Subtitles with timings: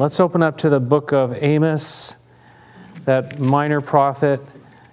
[0.00, 2.16] Let's open up to the book of Amos,
[3.04, 4.40] that minor prophet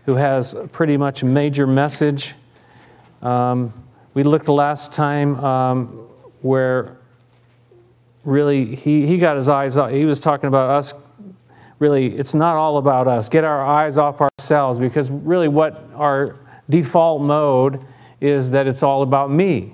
[0.05, 2.35] who has pretty much a major message.
[3.21, 3.71] Um,
[4.13, 5.87] we looked last time um,
[6.41, 6.97] where
[8.25, 10.93] really he, he got his eyes off, he was talking about us.
[11.79, 13.29] Really, it's not all about us.
[13.29, 16.35] Get our eyes off ourselves because really what our
[16.69, 17.79] default mode
[18.19, 19.73] is that it's all about me.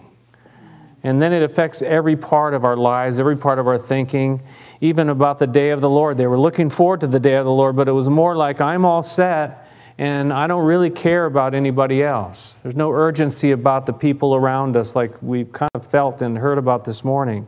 [1.05, 4.41] And then it affects every part of our lives, every part of our thinking,
[4.84, 6.18] even about the day of the Lord.
[6.18, 8.60] They were looking forward to the day of the Lord, but it was more like,
[8.60, 9.65] I'm all set
[9.97, 12.57] and I don't really care about anybody else.
[12.57, 16.57] There's no urgency about the people around us like we've kind of felt and heard
[16.57, 17.47] about this morning.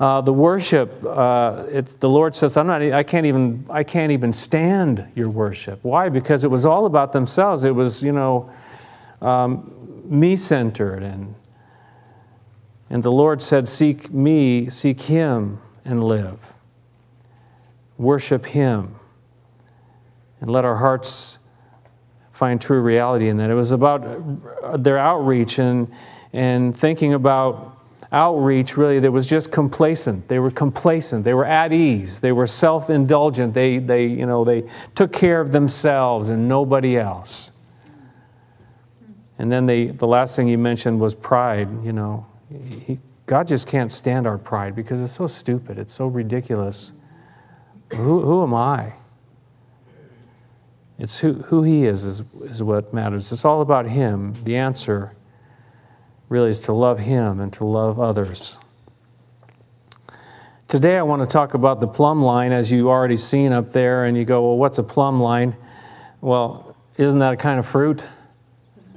[0.00, 4.32] Uh, the worship, uh, the Lord says, I'm not, I, can't even, I can't even
[4.32, 5.78] stand your worship.
[5.84, 6.08] Why?
[6.08, 7.62] Because it was all about themselves.
[7.62, 8.50] It was, you know,
[9.20, 11.36] um, me centered and
[12.90, 16.54] and the Lord said, Seek me, seek him, and live.
[17.98, 18.96] Worship him.
[20.40, 21.38] And let our hearts
[22.28, 23.50] find true reality in that.
[23.50, 25.92] It was about uh, their outreach and,
[26.32, 27.78] and thinking about
[28.10, 30.28] outreach, really, that was just complacent.
[30.28, 31.24] They were complacent.
[31.24, 32.20] They were at ease.
[32.20, 33.54] They were self indulgent.
[33.54, 37.52] They, they, you know, they took care of themselves and nobody else.
[39.38, 42.26] And then they, the last thing he mentioned was pride, you know.
[42.50, 42.98] He,
[43.32, 46.92] God just can't stand our pride because it's so stupid, it's so ridiculous.
[47.92, 48.92] Who, who am I?
[50.98, 53.32] It's who, who He is, is, is what matters.
[53.32, 54.34] It's all about Him.
[54.44, 55.16] The answer
[56.28, 58.58] really is to love Him and to love others.
[60.68, 64.04] Today, I want to talk about the plumb line, as you already seen up there,
[64.04, 65.56] and you go, Well, what's a plumb line?
[66.20, 68.04] Well, isn't that a kind of fruit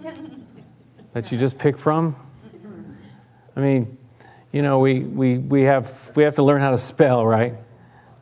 [1.14, 2.18] that you just pick from?
[3.56, 3.95] I mean,
[4.56, 7.56] you know, we, we, we, have, we have to learn how to spell, right?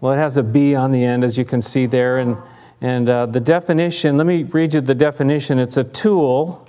[0.02, 2.18] Well, it has a B on the end, as you can see there.
[2.18, 2.38] And,
[2.82, 5.60] and uh, the definition, let me read you the definition.
[5.60, 6.68] It's a tool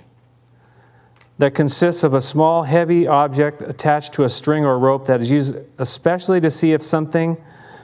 [1.39, 5.31] that consists of a small, heavy object attached to a string or rope that is
[5.31, 7.35] used especially to see if something,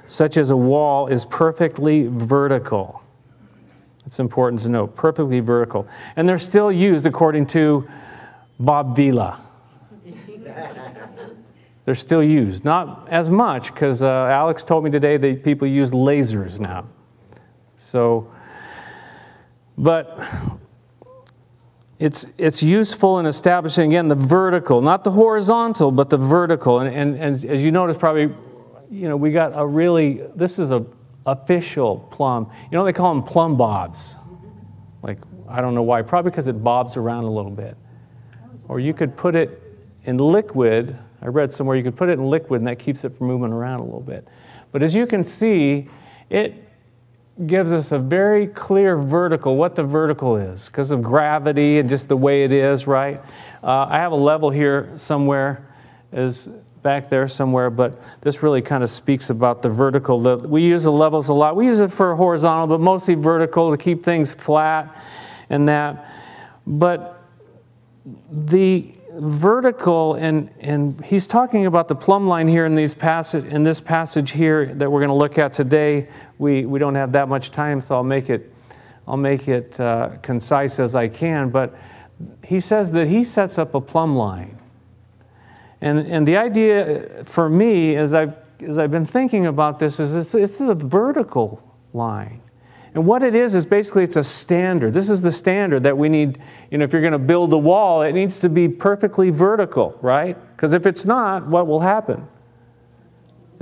[0.05, 3.01] such as a wall, is perfectly vertical.
[4.05, 5.87] It's important to note, perfectly vertical.
[6.15, 7.87] And they're still used according to
[8.59, 9.41] Bob Vila.
[11.85, 12.63] They're still used.
[12.63, 16.87] Not as much, because uh, Alex told me today that people use lasers now.
[17.77, 18.31] So,
[19.77, 20.19] but
[21.97, 26.79] it's, it's useful in establishing, again, the vertical, not the horizontal, but the vertical.
[26.79, 28.33] And, and, and as you notice, probably,
[28.89, 30.85] you know, we got a really, this is a
[31.25, 32.51] official plumb.
[32.71, 34.15] You know, they call them plumb bobs.
[35.03, 37.77] Like, I don't know why, probably because it bobs around a little bit.
[38.67, 39.60] Or you could put it
[40.03, 40.97] in liquid.
[41.21, 43.51] I read somewhere you could put it in liquid and that keeps it from moving
[43.51, 44.27] around a little bit.
[44.71, 45.87] But as you can see,
[46.29, 46.67] it
[47.45, 52.07] gives us a very clear vertical, what the vertical is, because of gravity and just
[52.07, 53.21] the way it is, right?
[53.63, 55.67] Uh, I have a level here somewhere,
[56.11, 56.49] is
[56.81, 60.19] back there somewhere, but this really kind of speaks about the vertical.
[60.37, 61.55] We use the levels a lot.
[61.55, 64.95] We use it for horizontal, but mostly vertical to keep things flat
[65.49, 66.11] and that.
[66.65, 67.23] But
[68.31, 73.61] the vertical, and, and he's talking about the plumb line here in, these passage, in
[73.61, 76.07] this passage here that we're going to look at today.
[76.39, 78.51] We, we don't have that much time, so I'll make it,
[79.07, 81.51] I'll make it uh, concise as I can.
[81.51, 81.75] But
[82.43, 84.57] he says that he sets up a plumb line.
[85.81, 90.15] And, and the idea for me, as I've, as I've been thinking about this, is
[90.15, 91.61] it's, it's the vertical
[91.93, 92.41] line.
[92.93, 94.93] And what it is, is basically it's a standard.
[94.93, 97.57] This is the standard that we need, you know, if you're going to build a
[97.57, 100.37] wall, it needs to be perfectly vertical, right?
[100.55, 102.27] Because if it's not, what will happen?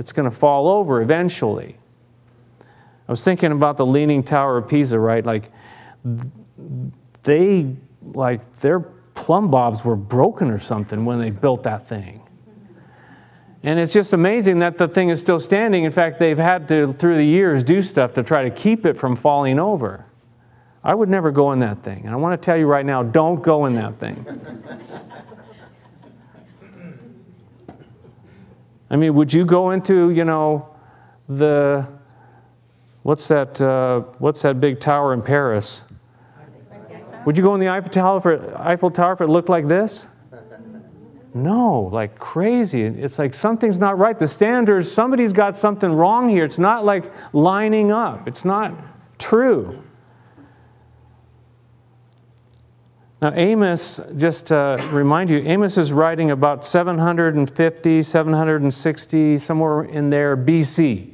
[0.00, 1.76] It's going to fall over eventually.
[3.06, 5.24] I was thinking about the Leaning Tower of Pisa, right?
[5.24, 5.50] Like,
[7.22, 12.20] they, like, their plumb bobs were broken or something when they built that thing.
[13.62, 15.84] And it's just amazing that the thing is still standing.
[15.84, 18.96] In fact, they've had to, through the years, do stuff to try to keep it
[18.96, 20.06] from falling over.
[20.82, 22.04] I would never go in that thing.
[22.06, 24.26] And I want to tell you right now don't go in that thing.
[28.90, 30.74] I mean, would you go into, you know,
[31.28, 31.86] the,
[33.02, 35.82] what's that, uh, what's that big tower in Paris?
[37.26, 40.06] Would you go in the Eiffel Tower, Eiffel Tower if it looked like this?
[41.32, 42.82] No, like crazy.
[42.82, 44.18] It's like something's not right.
[44.18, 46.44] The standards, somebody's got something wrong here.
[46.44, 48.72] It's not like lining up, it's not
[49.18, 49.84] true.
[53.22, 60.38] Now, Amos, just to remind you, Amos is writing about 750, 760, somewhere in there
[60.38, 61.12] BC.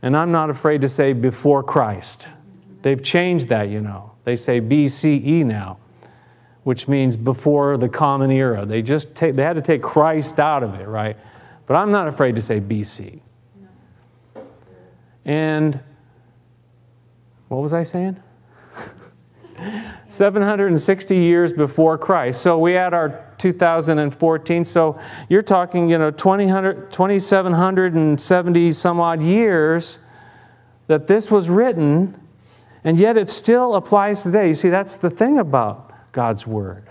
[0.00, 2.28] And I'm not afraid to say before Christ.
[2.80, 4.12] They've changed that, you know.
[4.24, 5.78] They say BCE now,
[6.64, 8.66] which means before the common era.
[8.66, 11.16] They just take, they had to take Christ out of it, right?
[11.66, 13.20] But I'm not afraid to say BC.
[15.24, 15.80] And
[17.48, 18.22] what was I saying?
[20.08, 22.42] 760 years before Christ.
[22.42, 24.64] So we had our 2014.
[24.64, 30.00] So you're talking, you know, 2,770 some odd years
[30.86, 32.20] that this was written,
[32.84, 34.48] and yet it still applies today.
[34.48, 35.83] You see, that's the thing about
[36.14, 36.88] God's Word.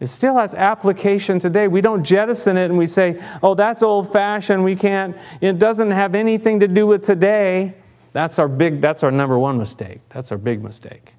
[0.00, 1.68] It still has application today.
[1.68, 4.64] We don't jettison it and we say, oh, that's old fashioned.
[4.64, 7.74] We can't, it doesn't have anything to do with today.
[8.12, 10.00] That's our big, that's our number one mistake.
[10.08, 11.14] That's our big mistake.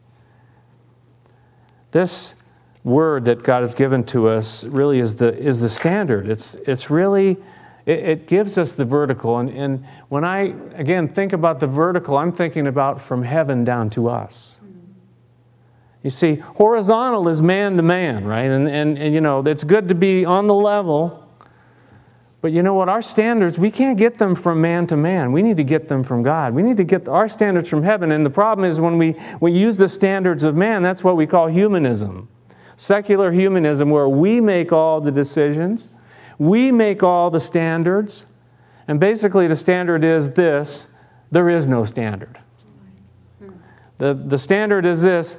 [1.91, 2.35] This
[2.83, 6.27] word that God has given to us really is the, is the standard.
[6.27, 7.37] It's, it's really,
[7.85, 9.37] it, it gives us the vertical.
[9.37, 13.89] And, and when I, again, think about the vertical, I'm thinking about from heaven down
[13.91, 14.60] to us.
[16.03, 18.45] You see, horizontal is man to man, right?
[18.45, 21.27] And, and, and you know, it's good to be on the level.
[22.41, 22.89] But you know what?
[22.89, 25.31] Our standards, we can't get them from man to man.
[25.31, 26.55] We need to get them from God.
[26.55, 28.11] We need to get our standards from heaven.
[28.11, 31.27] And the problem is when we, we use the standards of man, that's what we
[31.27, 32.27] call humanism.
[32.75, 35.89] Secular humanism, where we make all the decisions,
[36.39, 38.25] we make all the standards.
[38.87, 40.87] And basically, the standard is this
[41.29, 42.39] there is no standard.
[43.99, 45.37] The, the standard is this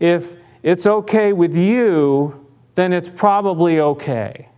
[0.00, 4.48] if it's okay with you, then it's probably okay.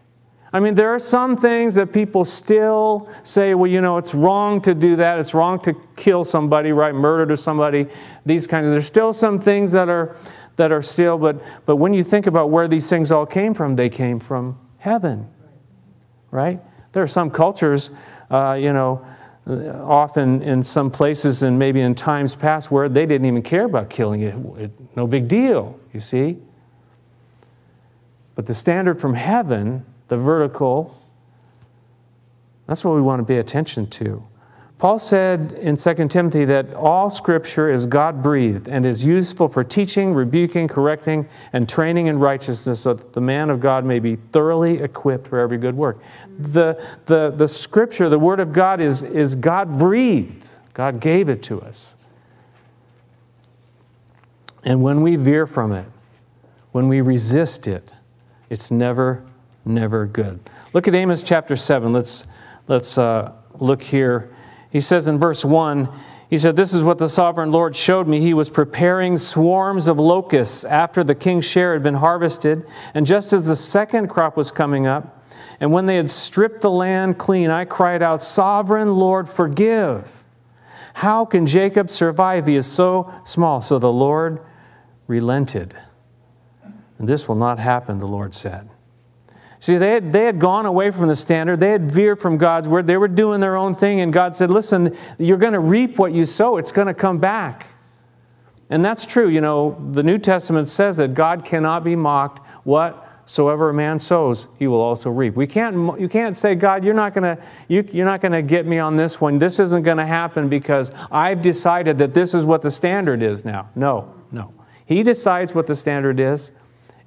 [0.52, 4.60] I mean, there are some things that people still say, well, you know, it's wrong
[4.62, 5.18] to do that.
[5.18, 6.94] It's wrong to kill somebody, right?
[6.94, 7.86] Murder to somebody.
[8.24, 10.16] These kinds of, there's still some things that are,
[10.56, 13.74] that are still, but, but when you think about where these things all came from,
[13.74, 15.28] they came from heaven,
[16.30, 16.62] right?
[16.92, 17.90] There are some cultures,
[18.30, 19.04] uh, you know,
[19.46, 23.90] often in some places and maybe in times past where they didn't even care about
[23.90, 24.34] killing it.
[24.58, 26.38] it no big deal, you see.
[28.34, 31.00] But the standard from heaven the vertical.
[32.66, 34.24] That's what we want to pay attention to.
[34.78, 39.64] Paul said in 2 Timothy that all scripture is God breathed and is useful for
[39.64, 44.16] teaching, rebuking, correcting, and training in righteousness so that the man of God may be
[44.16, 46.02] thoroughly equipped for every good work.
[46.38, 50.46] The, the, the scripture, the word of God, is, is God breathed.
[50.74, 51.94] God gave it to us.
[54.62, 55.86] And when we veer from it,
[56.72, 57.94] when we resist it,
[58.50, 59.24] it's never
[59.66, 60.40] never good.
[60.72, 61.92] Look at Amos chapter 7.
[61.92, 62.26] Let's,
[62.68, 64.30] let's uh, look here.
[64.70, 65.88] He says in verse 1,
[66.28, 68.20] he said, This is what the sovereign Lord showed me.
[68.20, 73.32] He was preparing swarms of locusts after the king's share had been harvested, and just
[73.32, 75.24] as the second crop was coming up,
[75.60, 80.24] and when they had stripped the land clean, I cried out, Sovereign Lord, forgive.
[80.94, 82.46] How can Jacob survive?
[82.46, 83.60] He is so small.
[83.60, 84.40] So the Lord
[85.06, 85.76] relented.
[86.98, 88.68] And this will not happen, the Lord said.
[89.60, 91.60] See, they had, they had gone away from the standard.
[91.60, 92.86] They had veered from God's word.
[92.86, 94.00] They were doing their own thing.
[94.00, 97.18] And God said, Listen, you're going to reap what you sow, it's going to come
[97.18, 97.68] back.
[98.68, 99.28] And that's true.
[99.28, 102.44] You know, the New Testament says that God cannot be mocked.
[102.64, 105.36] Whatsoever a man sows, he will also reap.
[105.36, 107.38] We can't, you can't say, God, you're not going
[107.68, 109.38] you, you're not going to get me on this one.
[109.38, 113.44] This isn't going to happen because I've decided that this is what the standard is
[113.44, 113.70] now.
[113.76, 114.52] No, no.
[114.84, 116.50] He decides what the standard is,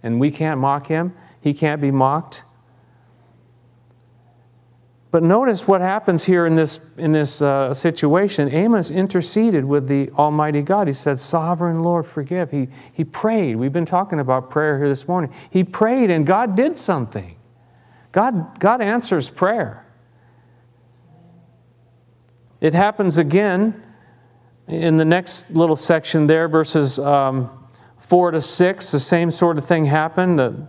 [0.02, 1.14] and we can't mock him.
[1.42, 2.44] He can't be mocked.
[5.12, 8.54] But notice what happens here in this, in this uh, situation.
[8.54, 10.88] Amos interceded with the Almighty God.
[10.88, 12.52] He said, Sovereign Lord, forgive.
[12.52, 13.56] He, he prayed.
[13.56, 15.34] We've been talking about prayer here this morning.
[15.50, 17.36] He prayed and God did something.
[18.12, 19.86] God, God answers prayer.
[22.62, 23.82] It happens again
[24.68, 27.50] in the next little section there, verses um,
[27.98, 28.92] 4 to 6.
[28.92, 30.38] The same sort of thing happened.
[30.38, 30.68] The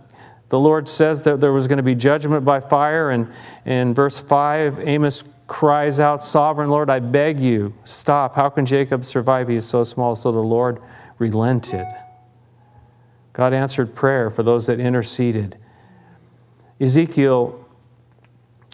[0.51, 3.11] the Lord says that there was going to be judgment by fire.
[3.11, 3.31] And
[3.63, 8.35] in verse 5, Amos cries out, Sovereign Lord, I beg you, stop.
[8.35, 9.47] How can Jacob survive?
[9.47, 10.13] He is so small.
[10.13, 10.81] So the Lord
[11.19, 11.85] relented.
[13.31, 15.57] God answered prayer for those that interceded.
[16.81, 17.65] Ezekiel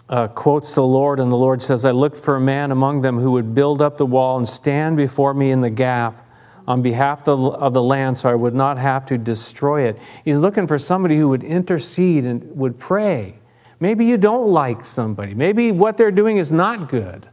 [0.09, 3.19] uh, quotes the Lord, and the Lord says, I looked for a man among them
[3.19, 6.26] who would build up the wall and stand before me in the gap
[6.67, 9.97] on behalf of the land so I would not have to destroy it.
[10.25, 13.39] He's looking for somebody who would intercede and would pray.
[13.79, 15.33] Maybe you don't like somebody.
[15.33, 17.29] Maybe what they're doing is not good.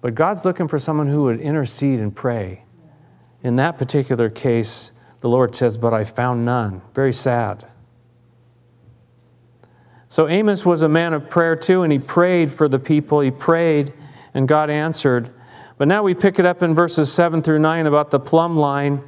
[0.00, 2.64] But God's looking for someone who would intercede and pray.
[3.44, 6.82] In that particular case, The Lord says, But I found none.
[6.94, 7.64] Very sad.
[10.08, 13.20] So Amos was a man of prayer too, and he prayed for the people.
[13.20, 13.92] He prayed,
[14.34, 15.30] and God answered.
[15.82, 19.02] But now we pick it up in verses 7 through 9 about the plumb line.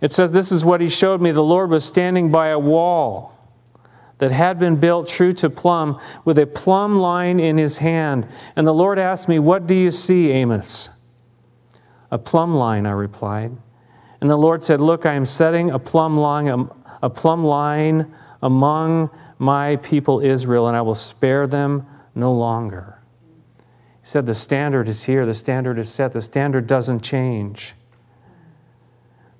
[0.00, 1.30] It says, This is what he showed me.
[1.30, 3.38] The Lord was standing by a wall
[4.18, 8.26] that had been built true to plumb with a plumb line in his hand.
[8.56, 10.90] And the Lord asked me, What do you see, Amos?
[12.10, 13.56] A plumb line, I replied.
[14.20, 18.12] And the Lord said, Look, I am setting a plumb line, um, a plumb line
[18.42, 22.95] among my people Israel, and I will spare them no longer.
[24.06, 27.74] He said, The standard is here, the standard is set, the standard doesn't change.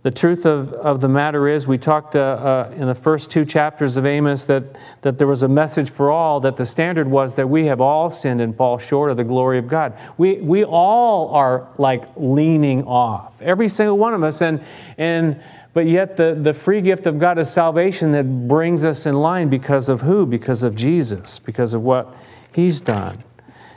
[0.02, 3.44] The truth of, of the matter is, we talked uh, uh, in the first two
[3.44, 4.64] chapters of Amos that,
[5.02, 8.11] that there was a message for all, that the standard was that we have all
[8.11, 9.96] sinned and fall short of the glory of God.
[10.18, 14.42] We, we all are like leaning off, every single one of us.
[14.42, 14.64] And,
[14.99, 15.40] and,
[15.75, 19.49] but yet, the, the free gift of God is salvation that brings us in line
[19.49, 20.26] because of who?
[20.26, 22.16] Because of Jesus, because of what
[22.52, 23.23] He's done.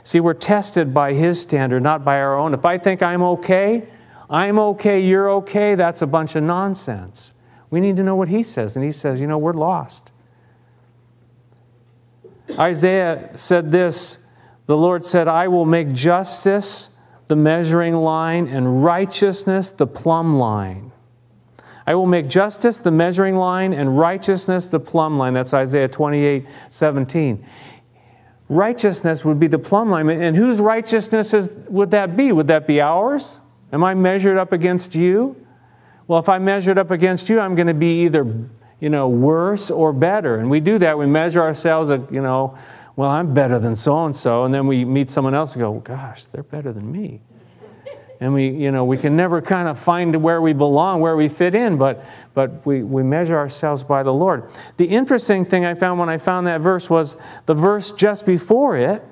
[0.02, 2.54] See, we're tested by His standard, not by our own.
[2.54, 3.86] If I think I'm okay,
[4.30, 7.32] I'm okay, you're okay, that's a bunch of nonsense.
[7.70, 8.76] We need to know what he says.
[8.76, 10.12] And he says, you know, we're lost.
[12.58, 14.26] Isaiah said this
[14.66, 16.90] The Lord said, I will make justice
[17.26, 20.92] the measuring line and righteousness the plumb line.
[21.86, 25.34] I will make justice the measuring line and righteousness the plumb line.
[25.34, 27.44] That's Isaiah 28 17.
[28.50, 30.10] Righteousness would be the plumb line.
[30.10, 32.32] And whose righteousness is, would that be?
[32.32, 33.38] Would that be ours?
[33.72, 35.46] Am I measured up against you?
[36.08, 38.26] Well, if I measured up against you, I'm going to be either,
[38.80, 40.38] you know, worse or better.
[40.38, 40.98] And we do that.
[40.98, 42.58] We measure ourselves, you know,
[42.96, 44.44] well, I'm better than so and so.
[44.44, 47.20] And then we meet someone else and go, gosh, they're better than me.
[48.20, 51.28] And we, you know, we can never kind of find where we belong, where we
[51.28, 54.50] fit in, but, but we, we measure ourselves by the Lord.
[54.76, 58.76] The interesting thing I found when I found that verse was the verse just before
[58.76, 59.02] it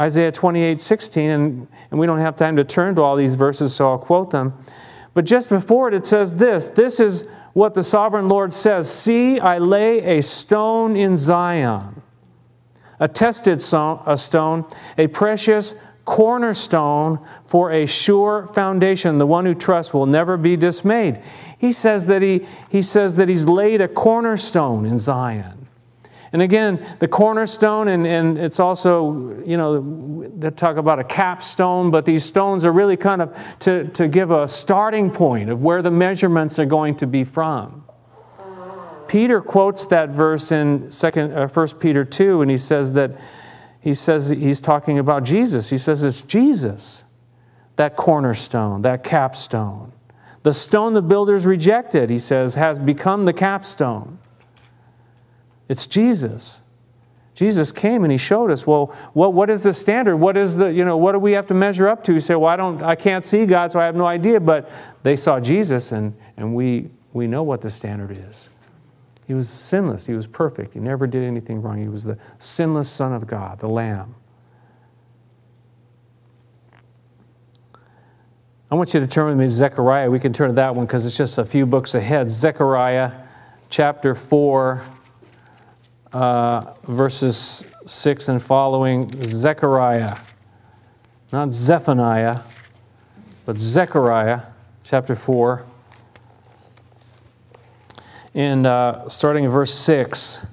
[0.00, 3.74] Isaiah 28 16, and, and we don't have time to turn to all these verses,
[3.74, 4.54] so I'll quote them.
[5.12, 9.38] But just before it, it says this this is what the sovereign Lord says See,
[9.38, 12.00] I lay a stone in Zion,
[12.98, 14.64] a tested stone, a stone,
[14.96, 15.74] a precious
[16.10, 19.18] cornerstone for a sure foundation.
[19.18, 21.20] The one who trusts will never be dismayed.
[21.56, 25.68] He says that, he, he says that he's laid a cornerstone in Zion.
[26.32, 31.92] And again, the cornerstone, and, and it's also, you know, they talk about a capstone,
[31.92, 35.80] but these stones are really kind of to, to give a starting point of where
[35.80, 37.84] the measurements are going to be from.
[39.06, 43.12] Peter quotes that verse in second, uh, 1 Peter 2, and he says that
[43.80, 45.70] he says he's talking about Jesus.
[45.70, 47.04] He says it's Jesus,
[47.76, 49.92] that cornerstone, that capstone.
[50.42, 54.18] The stone the builders rejected, he says, has become the capstone.
[55.68, 56.62] It's Jesus.
[57.34, 60.16] Jesus came and he showed us, well, what, what is the standard?
[60.16, 62.12] What is the, you know, what do we have to measure up to?
[62.12, 64.40] You say, well, I don't, I can't see God, so I have no idea.
[64.40, 64.70] But
[65.02, 68.50] they saw Jesus and, and we, we know what the standard is.
[69.30, 70.06] He was sinless.
[70.06, 70.74] He was perfect.
[70.74, 71.80] He never did anything wrong.
[71.80, 74.16] He was the sinless Son of God, the Lamb.
[78.72, 80.10] I want you to turn with me to Zechariah.
[80.10, 82.28] We can turn to that one because it's just a few books ahead.
[82.28, 83.12] Zechariah
[83.68, 84.82] chapter 4
[86.12, 90.18] uh, verses 6 and following, Zechariah,
[91.32, 92.40] not Zephaniah,
[93.46, 94.40] but Zechariah,
[94.82, 95.69] chapter 4.
[98.34, 100.46] And uh, starting in verse 6.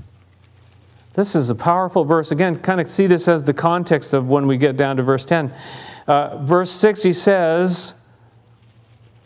[1.14, 2.32] This is a powerful verse.
[2.32, 5.26] Again, kind of see this as the context of when we get down to verse
[5.26, 5.54] 10.
[6.08, 7.96] Uh, verse 6, he says,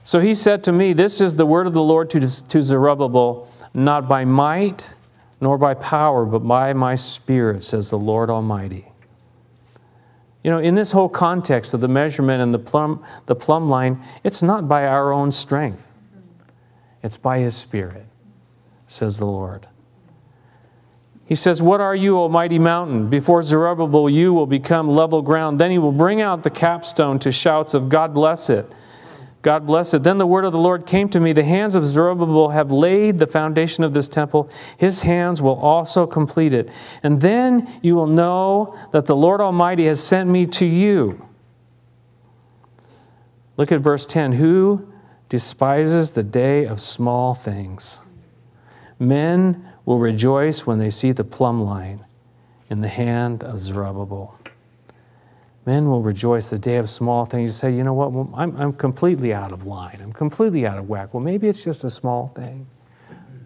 [0.04, 3.52] So he said to me, This is the word of the Lord to, to Zerubbabel,
[3.74, 4.94] not by might
[5.42, 8.86] nor by power, but by my Spirit, says the Lord Almighty.
[10.44, 14.02] You know, in this whole context of the measurement and the plumb, the plumb line,
[14.24, 15.88] it's not by our own strength,
[17.04, 18.06] it's by His Spirit,
[18.92, 19.68] says the Lord.
[21.26, 23.10] He says, What are you, O mighty mountain?
[23.10, 25.60] Before Zerubbabel, you will become level ground.
[25.60, 28.70] Then he will bring out the capstone to shouts of God bless it.
[29.42, 30.04] God bless it.
[30.04, 33.18] Then the word of the Lord came to me The hands of Zerubbabel have laid
[33.18, 34.50] the foundation of this temple.
[34.78, 36.70] His hands will also complete it.
[37.02, 41.26] And then you will know that the Lord Almighty has sent me to you.
[43.56, 44.92] Look at verse 10 Who
[45.30, 48.02] despises the day of small things?
[49.02, 52.06] Men will rejoice when they see the plumb line
[52.70, 54.38] in the hand of Zerubbabel.
[55.66, 57.52] Men will rejoice the day of small things.
[57.52, 60.00] You say, you know what, well, I'm, I'm completely out of line.
[60.04, 61.16] I'm completely out of whack.
[61.16, 62.68] Well, maybe it's just a small thing.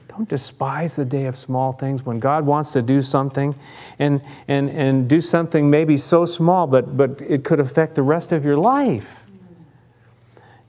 [0.10, 2.06] Don't despise the day of small things.
[2.06, 3.56] When God wants to do something
[3.98, 8.34] and, and, and do something maybe so small, but, but it could affect the rest
[8.34, 9.24] of your life.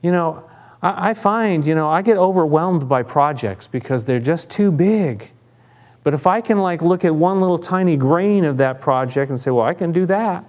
[0.01, 0.46] You know,
[0.81, 5.31] I, find, you know, I get overwhelmed by projects because they're just too big.
[6.03, 9.39] But if I can like look at one little tiny grain of that project and
[9.39, 10.45] say, well, I can do that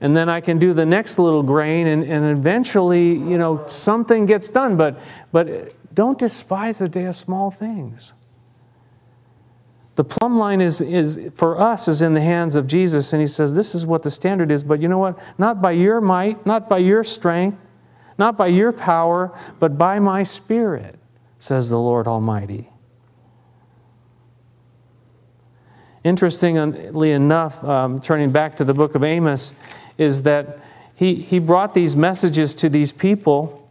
[0.00, 4.26] and then I can do the next little grain, and, and eventually, you know, something
[4.26, 4.76] gets done.
[4.76, 5.00] But,
[5.32, 8.14] but don't despise the day of small things.
[9.96, 13.26] The plumb line is, is, for us, is in the hands of Jesus, and He
[13.26, 14.62] says, This is what the standard is.
[14.62, 15.18] But you know what?
[15.36, 17.58] Not by your might, not by your strength,
[18.18, 20.98] not by your power, but by my Spirit,
[21.38, 22.68] says the Lord Almighty.
[26.04, 29.54] Interestingly enough, um, turning back to the book of Amos,
[29.98, 30.60] is that
[30.94, 33.68] he, he brought these messages to these people.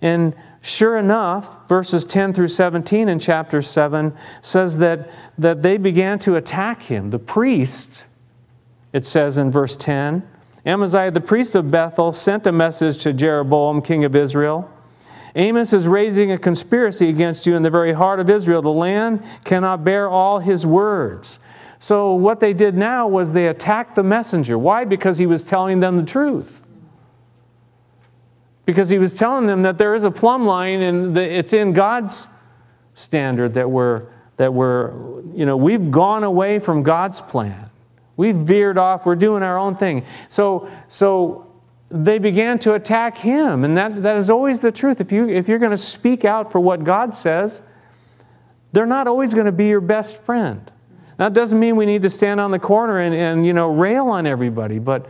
[0.00, 6.18] And sure enough, verses 10 through 17 in chapter 7 says that, that they began
[6.20, 7.10] to attack him.
[7.10, 8.04] The priest,
[8.92, 10.26] it says in verse 10,
[10.64, 14.70] Amaziah, the priest of Bethel, sent a message to Jeroboam, king of Israel.
[15.34, 18.62] Amos is raising a conspiracy against you in the very heart of Israel.
[18.62, 21.38] The land cannot bear all his words.
[21.78, 24.56] So, what they did now was they attacked the messenger.
[24.56, 24.84] Why?
[24.84, 26.60] Because he was telling them the truth.
[28.64, 32.28] Because he was telling them that there is a plumb line and it's in God's
[32.94, 34.04] standard that we're,
[34.36, 34.92] that we're,
[35.34, 37.68] you know, we've gone away from God's plan.
[38.16, 40.04] We've veered off, we're doing our own thing.
[40.28, 41.52] So, so
[41.90, 45.00] they began to attack him, and that, that is always the truth.
[45.00, 47.62] If, you, if you're going to speak out for what God says,
[48.72, 50.70] they're not always going to be your best friend.
[51.18, 54.08] That doesn't mean we need to stand on the corner and, and you know, rail
[54.08, 55.08] on everybody, but,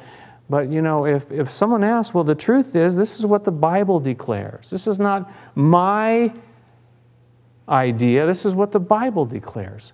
[0.50, 3.52] but you know, if, if someone asks, well, the truth is, this is what the
[3.52, 4.68] Bible declares.
[4.68, 6.32] This is not my
[7.68, 9.92] idea, this is what the Bible declares.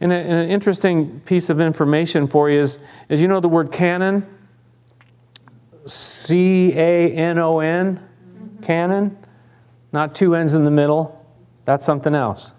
[0.00, 3.48] And, a, and an interesting piece of information for you is, is you know the
[3.48, 4.26] word canon?
[5.86, 8.00] C A N O N?
[8.62, 9.16] Canon?
[9.92, 11.24] Not two N's in the middle.
[11.64, 12.52] That's something else.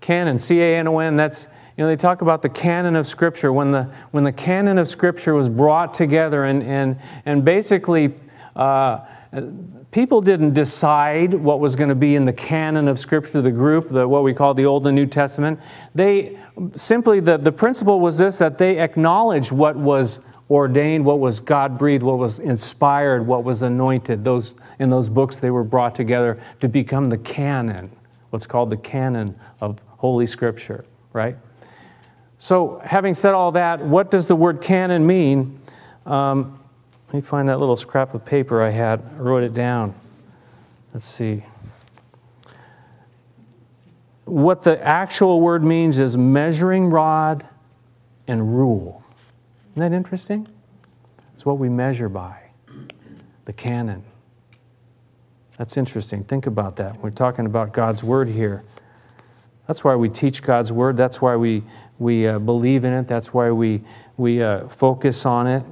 [0.00, 3.06] Canon, C A N O N, that's, you know, they talk about the canon of
[3.06, 3.52] Scripture.
[3.52, 8.14] When the, when the canon of Scripture was brought together, and, and, and basically,
[8.56, 9.00] uh,
[9.90, 13.88] people didn't decide what was going to be in the canon of Scripture, the group,
[13.88, 15.58] the, what we call the Old and New Testament.
[15.94, 16.38] They
[16.72, 21.78] simply, the, the principle was this that they acknowledged what was ordained, what was God
[21.78, 24.24] breathed, what was inspired, what was anointed.
[24.24, 27.90] Those, in those books, they were brought together to become the canon,
[28.30, 31.36] what's called the canon of Holy Scripture, right?
[32.38, 35.60] So, having said all that, what does the word canon mean?
[36.06, 36.59] Um,
[37.10, 39.00] let me find that little scrap of paper I had.
[39.00, 39.96] I wrote it down.
[40.94, 41.42] Let's see.
[44.26, 47.44] What the actual word means is measuring rod
[48.28, 49.02] and rule.
[49.72, 50.46] Isn't that interesting?
[51.34, 52.38] It's what we measure by
[53.44, 54.04] the canon.
[55.58, 56.22] That's interesting.
[56.22, 56.96] Think about that.
[57.00, 58.62] We're talking about God's word here.
[59.66, 60.96] That's why we teach God's word.
[60.96, 61.64] That's why we,
[61.98, 63.08] we uh, believe in it.
[63.08, 63.82] That's why we,
[64.16, 65.64] we uh, focus on it.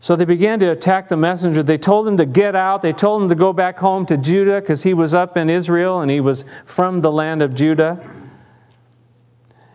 [0.00, 1.62] So they began to attack the messenger.
[1.62, 2.82] They told him to get out.
[2.82, 6.00] They told him to go back home to Judah because he was up in Israel
[6.00, 8.08] and he was from the land of Judah.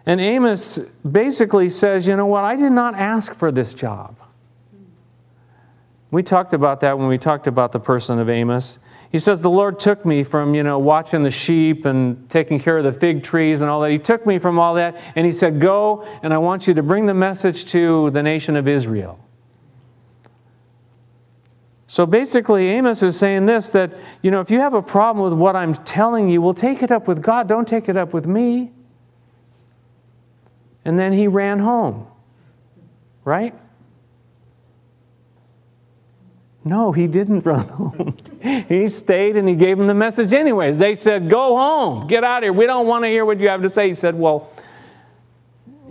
[0.05, 2.43] And Amos basically says, You know what?
[2.43, 4.15] I did not ask for this job.
[6.09, 8.79] We talked about that when we talked about the person of Amos.
[9.11, 12.77] He says, The Lord took me from, you know, watching the sheep and taking care
[12.77, 13.91] of the fig trees and all that.
[13.91, 16.83] He took me from all that and he said, Go and I want you to
[16.83, 19.19] bring the message to the nation of Israel.
[21.93, 25.33] So basically, Amos is saying this that, you know, if you have a problem with
[25.33, 27.47] what I'm telling you, well, take it up with God.
[27.47, 28.71] Don't take it up with me.
[30.83, 32.07] And then he ran home,
[33.23, 33.53] right?
[36.65, 38.17] No, he didn't run home.
[38.41, 40.79] he stayed and he gave them the message anyways.
[40.79, 42.53] They said, Go home, get out of here.
[42.53, 43.89] We don't want to hear what you have to say.
[43.89, 44.51] He said, Well,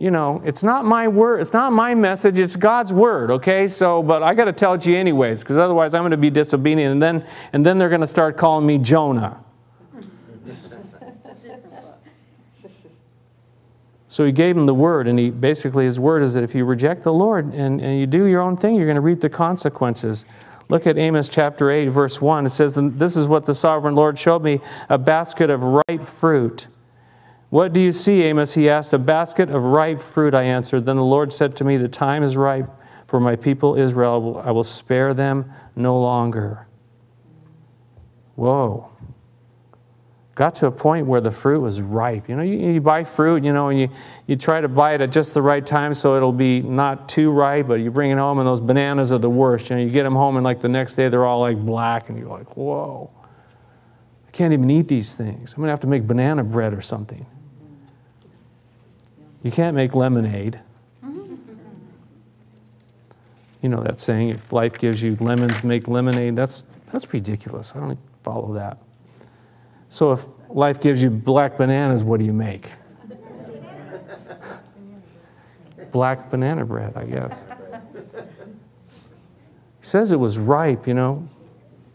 [0.03, 3.69] you know, it's not my word, it's not my message, it's God's word, okay?
[3.69, 6.17] So, but I got to tell it to you anyways, because otherwise I'm going to
[6.17, 9.45] be disobedient, and then, and then they're going to start calling me Jonah.
[14.09, 16.65] So he gave him the word, and he basically his word is that if you
[16.65, 19.31] reject the Lord and, and you do your own thing, you're going to reap the
[19.31, 20.25] consequences.
[20.69, 22.45] Look at Amos chapter 8, verse 1.
[22.45, 26.67] It says, This is what the sovereign Lord showed me a basket of ripe fruit.
[27.53, 28.55] What do you see, Amos?
[28.55, 28.95] He asked.
[28.95, 30.87] A basket of ripe fruit, I answered.
[30.87, 32.71] Then the Lord said to me, The time is ripe
[33.07, 34.41] for my people Israel.
[34.43, 36.67] I will spare them no longer.
[38.37, 38.89] Whoa.
[40.35, 42.27] Got to a point where the fruit was ripe.
[42.27, 43.91] You know, you, you, buy fruit, you know, and you,
[44.27, 47.31] you try to buy it at just the right time so it'll be not too
[47.31, 49.69] ripe, but you bring it home and those bananas are the worst.
[49.69, 52.09] You know, you get them home and like the next day they're all like black
[52.09, 53.11] and you're like, whoa.
[54.27, 55.53] I can't even eat these things.
[55.53, 57.27] I'm going to have to make banana bread or something.
[59.43, 60.61] You can't make lemonade.
[63.63, 66.35] You know that saying, if life gives you lemons, make lemonade.
[66.35, 67.77] That's, that's ridiculous.
[67.77, 68.79] I don't follow that.
[69.89, 72.65] So if life gives you black bananas, what do you make?
[75.93, 77.47] black banana bread, I guess.
[79.79, 81.29] He says it was ripe, you know.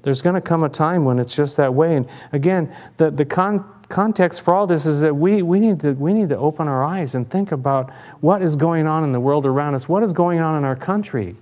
[0.04, 1.98] There's going to come a time when it's just that way.
[1.98, 5.94] And again, the, the con- context for all this is that we, we, need to,
[5.94, 9.20] we need to open our eyes and think about what is going on in the
[9.20, 11.36] world around us, what is going on in our country.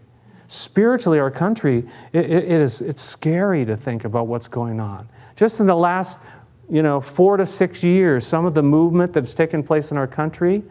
[0.48, 5.10] Spiritually, our country, it, it is, it's scary to think about what's going on.
[5.36, 6.20] Just in the last,
[6.70, 10.08] you know, four to six years, some of the movement that's taken place in our
[10.08, 10.64] country,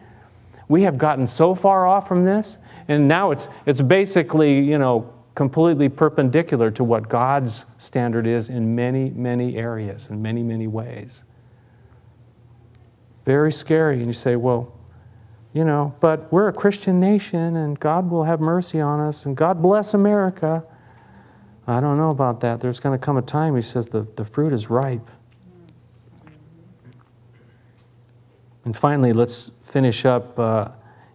[0.67, 2.57] we have gotten so far off from this,
[2.87, 8.73] and now it's, it's basically, you know, completely perpendicular to what God's standard is in
[8.73, 11.23] many, many areas, in many, many ways.
[13.25, 13.97] Very scary.
[13.97, 14.71] And you say, well,
[15.53, 19.35] you know, but we're a Christian nation and God will have mercy on us and
[19.35, 20.63] God bless America.
[21.67, 22.59] I don't know about that.
[22.59, 25.09] There's going to come a time, he says, the, the fruit is ripe.
[28.65, 30.69] And finally, let's finish up uh,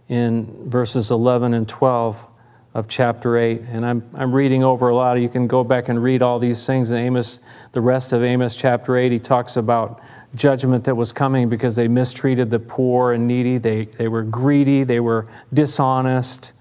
[0.08, 2.26] in verses 11 and 12
[2.74, 3.62] of chapter 8.
[3.72, 5.20] And I'm, I'm reading over a lot.
[5.20, 7.40] You can go back and read all these things in Amos,
[7.72, 9.10] the rest of Amos chapter 8.
[9.10, 10.00] He talks about
[10.34, 13.58] judgment that was coming because they mistreated the poor and needy.
[13.58, 16.52] They, they were greedy, they were dishonest.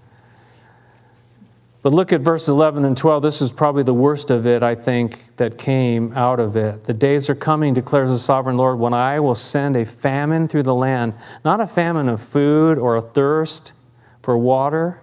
[1.81, 3.23] But look at verse 11 and 12.
[3.23, 6.83] This is probably the worst of it, I think, that came out of it.
[6.83, 10.63] The days are coming, declares the sovereign Lord, when I will send a famine through
[10.63, 11.13] the land,
[11.45, 13.71] not a famine of food or a thirst
[14.21, 14.99] for water,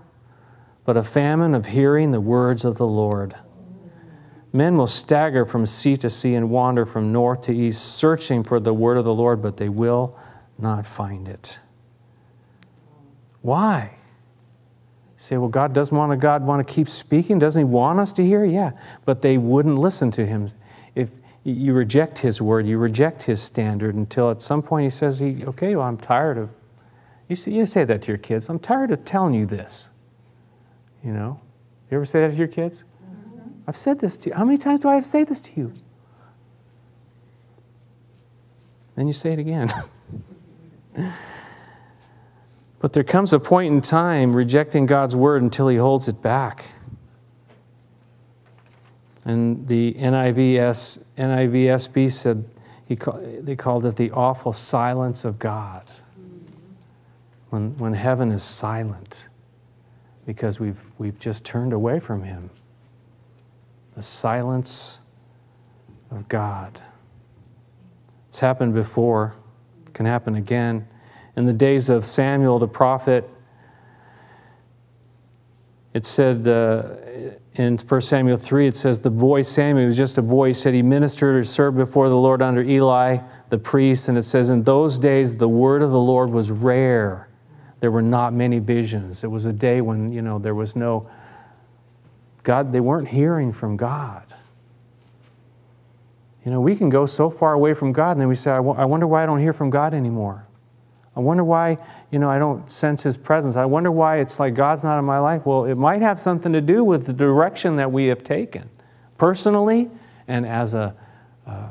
[0.86, 3.34] but a famine of hearing the words of the Lord.
[4.52, 8.58] Men will stagger from sea to sea and wander from north to east, searching for
[8.60, 10.16] the word of the Lord, but they will
[10.58, 11.58] not find it.
[13.42, 13.90] Why?
[13.92, 17.38] You say, well, God doesn't want to, God want to keep speaking?
[17.38, 18.44] Doesn't He want us to hear?
[18.44, 18.70] Yeah,
[19.04, 20.52] but they wouldn't listen to Him.
[20.94, 25.18] If you reject His word, you reject His standard until at some point He says,
[25.18, 26.50] he, okay, well, I'm tired of,
[27.28, 29.90] you, see, you say that to your kids, I'm tired of telling you this.
[31.06, 31.40] You know?
[31.88, 32.82] You ever say that to your kids?
[32.82, 33.38] Mm-hmm.
[33.68, 34.34] I've said this to you.
[34.34, 35.72] How many times do I have to say this to you?
[38.96, 39.72] Then you say it again.
[42.80, 46.64] but there comes a point in time rejecting God's word until he holds it back.
[49.24, 52.44] And the NIVS, NIVSB said,
[52.88, 55.84] he call, they called it the awful silence of God.
[55.86, 56.50] Mm-hmm.
[57.50, 59.28] When, when heaven is silent
[60.26, 62.50] because we've, we've just turned away from him
[63.94, 65.00] the silence
[66.10, 66.82] of God.
[68.28, 69.34] It's happened before,
[69.86, 70.86] it can happen again.
[71.36, 73.28] In the days of Samuel the prophet,
[75.94, 76.96] it said uh,
[77.54, 80.48] in 1 Samuel 3, it says, The boy Samuel was just a boy.
[80.48, 84.10] He said he ministered or served before the Lord under Eli the priest.
[84.10, 87.28] And it says, In those days, the word of the Lord was rare.
[87.80, 89.22] There were not many visions.
[89.22, 91.08] It was a day when, you know, there was no
[92.42, 94.22] God, they weren't hearing from God.
[96.44, 98.58] You know, we can go so far away from God and then we say, I,
[98.58, 100.46] w- I wonder why I don't hear from God anymore.
[101.16, 101.78] I wonder why,
[102.10, 103.56] you know, I don't sense His presence.
[103.56, 105.44] I wonder why it's like God's not in my life.
[105.44, 108.68] Well, it might have something to do with the direction that we have taken,
[109.18, 109.90] personally
[110.28, 110.94] and as a
[111.46, 111.68] uh,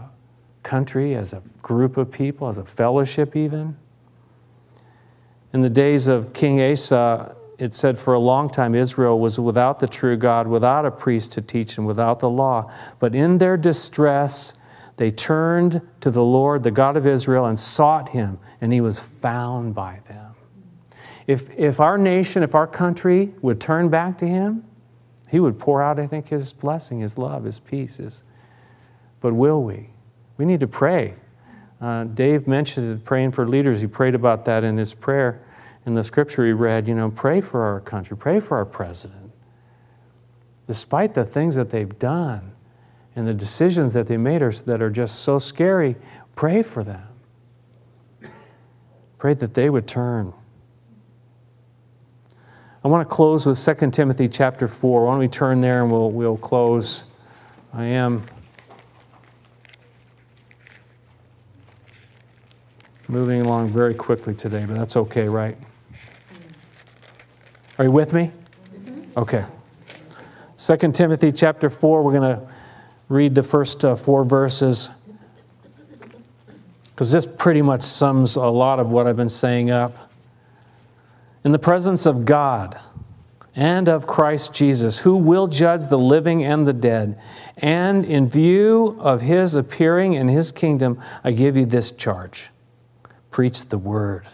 [0.63, 3.78] country, as a group of people, as a fellowship, even.
[5.56, 9.80] In the days of King Asa, it said for a long time Israel was without
[9.80, 12.70] the true God, without a priest to teach them, without the law.
[13.00, 14.56] But in their distress,
[14.98, 19.00] they turned to the Lord, the God of Israel, and sought him, and he was
[19.00, 20.36] found by them.
[21.26, 24.65] If, if our nation, if our country would turn back to him,
[25.30, 27.96] he would pour out, I think, his blessing, his love, his peace.
[27.96, 28.24] His,
[29.22, 29.91] but will we?
[30.38, 31.13] We need to pray.
[31.80, 33.80] Uh, Dave mentioned praying for leaders.
[33.80, 35.41] He prayed about that in his prayer
[35.86, 39.32] in the scripture he read, you know, pray for our country, pray for our president.
[40.67, 42.54] Despite the things that they've done
[43.15, 45.95] and the decisions that they made are, that are just so scary,
[46.36, 47.08] pray for them.
[49.19, 50.34] Pray that they would turn.
[52.84, 55.06] I want to close with 2 Timothy chapter 4.
[55.06, 57.06] Why don't we turn there and we'll, we'll close.
[57.74, 58.24] I am
[63.08, 65.58] moving along very quickly today, but that's okay, right?
[67.78, 68.32] Are you with me?
[69.18, 69.46] Okay.
[70.58, 72.48] 2 Timothy chapter 4, we're going to
[73.10, 74.90] read the first uh, four verses
[76.96, 80.10] because this pretty much sums a lot of what I've been saying up.
[81.44, 82.80] In the presence of God
[83.54, 87.20] and of Christ Jesus, who will judge the living and the dead,
[87.58, 92.50] and in view of his appearing in his kingdom, I give you this charge
[93.32, 94.26] preach the word.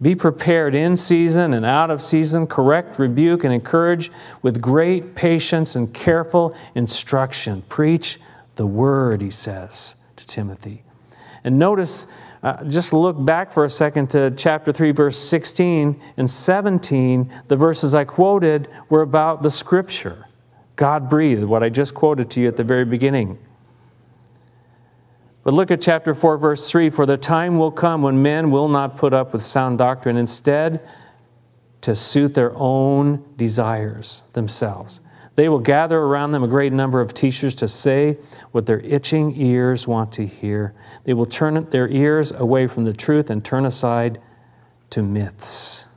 [0.00, 5.74] Be prepared in season and out of season, correct, rebuke, and encourage with great patience
[5.74, 7.62] and careful instruction.
[7.68, 8.20] Preach
[8.54, 10.84] the word, he says to Timothy.
[11.42, 12.06] And notice,
[12.42, 17.32] uh, just look back for a second to chapter 3, verse 16 and 17.
[17.48, 20.26] The verses I quoted were about the scripture.
[20.76, 23.36] God breathed, what I just quoted to you at the very beginning.
[25.48, 28.68] But look at chapter 4, verse 3 For the time will come when men will
[28.68, 30.18] not put up with sound doctrine.
[30.18, 30.86] Instead,
[31.80, 35.00] to suit their own desires themselves.
[35.36, 38.18] They will gather around them a great number of teachers to say
[38.52, 40.74] what their itching ears want to hear.
[41.04, 44.20] They will turn their ears away from the truth and turn aside
[44.90, 45.88] to myths.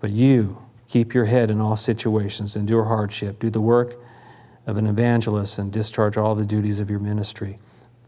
[0.00, 3.94] But you keep your head in all situations, endure hardship, do the work
[4.66, 7.58] of an evangelist and discharge all the duties of your ministry.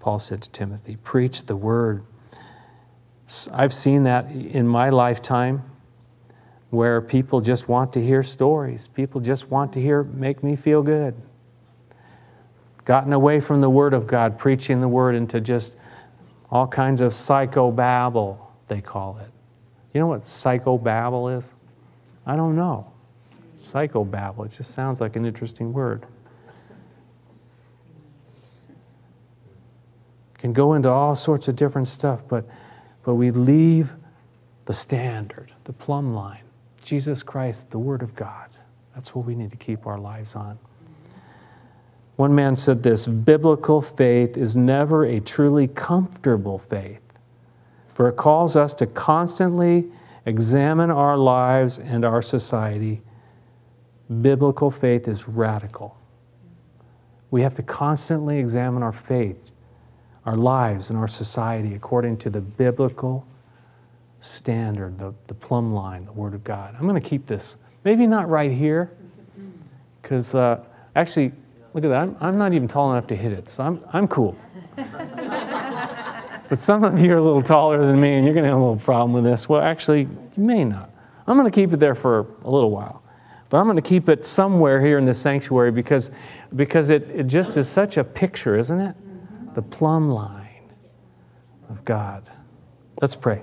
[0.00, 2.04] Paul said to Timothy, Preach the word.
[3.52, 5.62] I've seen that in my lifetime
[6.70, 8.88] where people just want to hear stories.
[8.88, 11.14] People just want to hear, make me feel good.
[12.84, 15.74] Gotten away from the Word of God, preaching the Word into just
[16.50, 18.38] all kinds of psychobabble,
[18.68, 19.30] they call it.
[19.92, 21.52] You know what psychobabble is?
[22.24, 22.92] I don't know.
[23.56, 26.06] Psychobabble, it just sounds like an interesting word.
[30.46, 32.44] Can go into all sorts of different stuff, but,
[33.02, 33.94] but we leave
[34.66, 36.42] the standard, the plumb line
[36.84, 38.48] Jesus Christ, the Word of God.
[38.94, 40.56] That's what we need to keep our lives on.
[42.14, 47.02] One man said this biblical faith is never a truly comfortable faith,
[47.92, 49.86] for it calls us to constantly
[50.26, 53.02] examine our lives and our society.
[54.22, 55.98] Biblical faith is radical.
[57.32, 59.50] We have to constantly examine our faith
[60.26, 63.26] our lives and our society according to the biblical
[64.20, 66.74] standard, the, the plumb line, the Word of God.
[66.76, 68.90] I'm going to keep this, maybe not right here,
[70.02, 70.60] because uh,
[70.96, 71.32] actually,
[71.72, 74.08] look at that, I'm, I'm not even tall enough to hit it, so I'm, I'm
[74.08, 74.36] cool.
[74.76, 78.58] but some of you are a little taller than me and you're going to have
[78.58, 79.48] a little problem with this.
[79.48, 80.90] Well, actually, you may not.
[81.26, 83.02] I'm going to keep it there for a little while.
[83.48, 86.10] But I'm going to keep it somewhere here in the sanctuary because,
[86.56, 88.96] because it, it just is such a picture, isn't it?
[89.56, 90.70] The plumb line
[91.70, 92.28] of God.
[93.00, 93.42] Let's pray.